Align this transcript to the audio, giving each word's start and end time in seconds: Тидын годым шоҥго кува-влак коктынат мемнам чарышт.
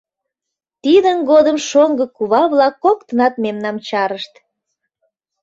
Тидын 0.83 1.17
годым 1.29 1.57
шоҥго 1.69 2.05
кува-влак 2.15 2.75
коктынат 2.83 3.33
мемнам 3.43 3.77
чарышт. 3.87 4.33